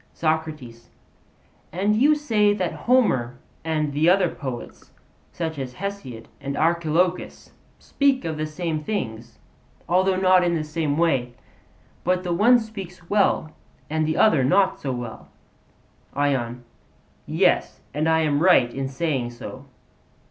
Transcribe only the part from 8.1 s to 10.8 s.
of the same things, although not in the